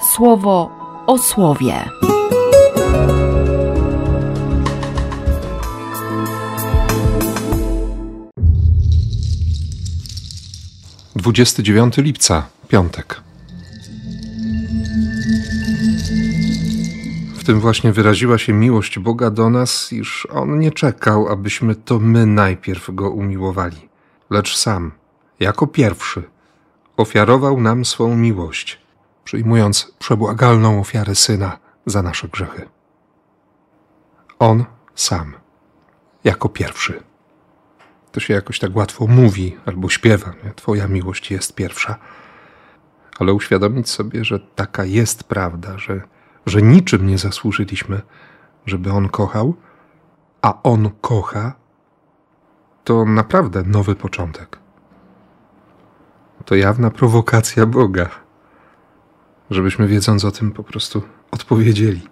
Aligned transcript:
słowo 0.00 0.70
o 1.06 1.18
słowie. 1.18 1.74
Dwudziesty 11.16 11.62
dziewiąty 11.62 12.02
lipca, 12.02 12.46
piątek. 12.68 13.20
W 17.34 17.44
tym 17.44 17.60
właśnie 17.60 17.92
wyraziła 17.92 18.38
się 18.38 18.52
miłość 18.52 18.98
Boga 18.98 19.30
do 19.30 19.50
nas, 19.50 19.92
iż 19.92 20.26
On 20.30 20.58
nie 20.58 20.72
czekał, 20.72 21.28
abyśmy 21.28 21.74
to 21.74 21.98
my 21.98 22.26
najpierw 22.26 22.94
Go 22.94 23.10
umiłowali, 23.10 23.88
lecz 24.30 24.56
sam, 24.56 24.92
jako 25.40 25.66
pierwszy, 25.66 26.22
ofiarował 26.96 27.60
nam 27.60 27.84
swą 27.84 28.16
miłość, 28.16 28.78
przyjmując 29.30 29.92
przebłagalną 29.98 30.80
ofiarę 30.80 31.14
Syna 31.14 31.58
za 31.86 32.02
nasze 32.02 32.28
grzechy. 32.28 32.68
On 34.38 34.64
sam, 34.94 35.34
jako 36.24 36.48
pierwszy. 36.48 37.02
To 38.12 38.20
się 38.20 38.34
jakoś 38.34 38.58
tak 38.58 38.76
łatwo 38.76 39.06
mówi 39.06 39.56
albo 39.66 39.88
śpiewa, 39.88 40.32
nie? 40.44 40.54
Twoja 40.54 40.88
miłość 40.88 41.30
jest 41.30 41.54
pierwsza. 41.54 41.96
Ale 43.18 43.32
uświadomić 43.32 43.88
sobie, 43.88 44.24
że 44.24 44.40
taka 44.40 44.84
jest 44.84 45.24
prawda, 45.24 45.78
że, 45.78 46.00
że 46.46 46.62
niczym 46.62 47.06
nie 47.06 47.18
zasłużyliśmy, 47.18 48.00
żeby 48.66 48.92
On 48.92 49.08
kochał, 49.08 49.54
a 50.42 50.62
On 50.62 50.90
kocha, 51.00 51.52
to 52.84 53.04
naprawdę 53.04 53.62
nowy 53.62 53.94
początek. 53.94 54.58
To 56.44 56.54
jawna 56.54 56.90
prowokacja 56.90 57.66
Boga, 57.66 58.29
żebyśmy 59.50 59.88
wiedząc 59.88 60.24
o 60.24 60.30
tym 60.30 60.50
po 60.50 60.64
prostu 60.64 61.02
odpowiedzieli, 61.30 62.02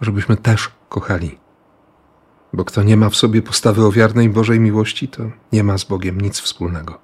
żebyśmy 0.00 0.36
też 0.36 0.70
kochali. 0.88 1.38
Bo 2.52 2.64
kto 2.64 2.82
nie 2.82 2.96
ma 2.96 3.10
w 3.10 3.16
sobie 3.16 3.42
postawy 3.42 3.86
ofiarnej 3.86 4.28
Bożej 4.28 4.60
miłości, 4.60 5.08
to 5.08 5.22
nie 5.52 5.64
ma 5.64 5.78
z 5.78 5.84
Bogiem 5.84 6.20
nic 6.20 6.40
wspólnego. 6.40 6.98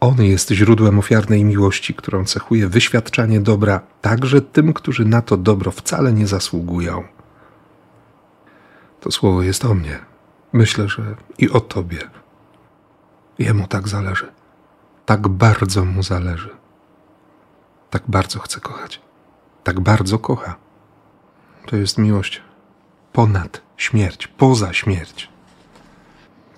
On 0.00 0.22
jest 0.22 0.50
źródłem 0.50 0.98
ofiarnej 0.98 1.44
miłości, 1.44 1.94
którą 1.94 2.24
cechuje 2.24 2.68
wyświadczanie 2.68 3.40
dobra 3.40 3.80
także 4.00 4.40
tym, 4.40 4.72
którzy 4.72 5.04
na 5.04 5.22
to 5.22 5.36
dobro 5.36 5.70
wcale 5.70 6.12
nie 6.12 6.26
zasługują. 6.26 7.04
To 9.00 9.10
słowo 9.10 9.42
jest 9.42 9.64
o 9.64 9.74
mnie. 9.74 9.98
Myślę, 10.52 10.88
że 10.88 11.16
i 11.38 11.50
o 11.50 11.60
Tobie. 11.60 11.98
Jemu 13.38 13.66
tak 13.66 13.88
zależy. 13.88 14.32
Tak 15.06 15.28
bardzo 15.28 15.84
mu 15.84 16.02
zależy. 16.02 16.50
Tak 17.90 18.02
bardzo 18.08 18.38
chce 18.38 18.60
kochać. 18.60 19.00
Tak 19.64 19.80
bardzo 19.80 20.18
kocha. 20.18 20.56
To 21.66 21.76
jest 21.76 21.98
miłość 21.98 22.42
ponad 23.12 23.62
śmierć, 23.76 24.26
poza 24.26 24.72
śmierć. 24.72 25.28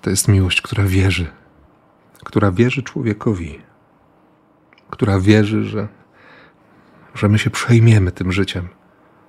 To 0.01 0.09
jest 0.09 0.27
miłość, 0.27 0.61
która 0.61 0.83
wierzy, 0.83 1.27
która 2.25 2.51
wierzy 2.51 2.83
człowiekowi, 2.83 3.61
która 4.89 5.19
wierzy, 5.19 5.63
że, 5.63 5.87
że 7.13 7.29
my 7.29 7.39
się 7.39 7.49
przejmiemy 7.49 8.11
tym 8.11 8.31
życiem 8.31 8.67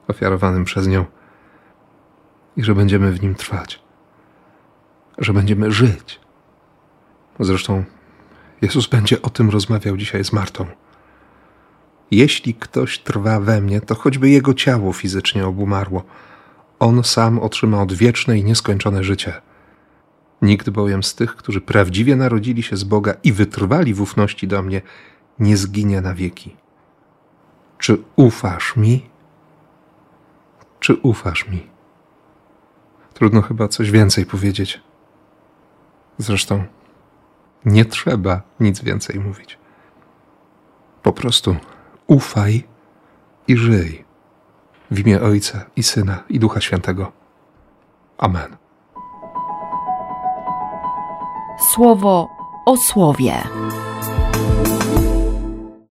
ofiarowanym 0.08 0.64
przez 0.64 0.86
nią 0.86 1.05
i 2.56 2.64
że 2.64 2.75
będziemy 2.75 3.12
w 3.12 3.22
nim 3.22 3.34
trwać, 3.34 3.82
że 5.19 5.32
będziemy 5.32 5.72
żyć. 5.72 6.20
Zresztą 7.41 7.84
Jezus 8.62 8.86
będzie 8.86 9.22
o 9.22 9.30
tym 9.30 9.50
rozmawiał 9.50 9.97
dzisiaj 9.97 10.25
z 10.25 10.32
Martą. 10.32 10.66
Jeśli 12.14 12.54
ktoś 12.54 12.98
trwa 12.98 13.40
we 13.40 13.60
mnie, 13.60 13.80
to 13.80 13.94
choćby 13.94 14.30
jego 14.30 14.54
ciało 14.54 14.92
fizycznie 14.92 15.46
obumarło, 15.46 16.04
on 16.78 17.04
sam 17.04 17.38
otrzyma 17.38 17.82
odwieczne 17.82 18.38
i 18.38 18.44
nieskończone 18.44 19.04
życie. 19.04 19.42
Nikt 20.42 20.70
bowiem 20.70 21.03
z 21.03 21.14
tych, 21.14 21.36
którzy 21.36 21.60
prawdziwie 21.60 22.16
narodzili 22.16 22.62
się 22.62 22.76
z 22.76 22.84
Boga 22.84 23.14
i 23.24 23.32
wytrwali 23.32 23.94
w 23.94 24.00
ufności 24.00 24.48
do 24.48 24.62
mnie, 24.62 24.82
nie 25.38 25.56
zginie 25.56 26.00
na 26.00 26.14
wieki. 26.14 26.56
Czy 27.78 27.98
ufasz 28.16 28.76
mi? 28.76 29.10
Czy 30.80 30.94
ufasz 30.94 31.48
mi? 31.48 31.66
Trudno 33.14 33.42
chyba 33.42 33.69
coś 33.69 33.91
więcej 33.91 34.26
powiedzieć. 34.26 34.80
Zresztą 36.19 36.64
nie 37.64 37.84
trzeba 37.84 38.42
nic 38.60 38.80
więcej 38.80 39.20
mówić. 39.20 39.58
Po 41.03 41.12
prostu 41.12 41.56
ufaj 42.06 42.65
i 43.48 43.56
żyj. 43.56 44.04
W 44.91 44.98
imię 44.98 45.22
Ojca 45.22 45.65
i 45.76 45.82
Syna 45.82 46.22
i 46.28 46.38
Ducha 46.38 46.60
Świętego. 46.60 47.12
Amen. 48.19 48.56
Słowo 51.72 52.28
o 52.66 52.76
słowie. 52.76 53.42